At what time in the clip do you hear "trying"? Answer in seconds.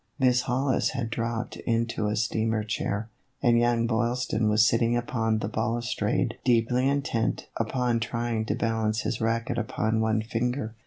7.99-8.43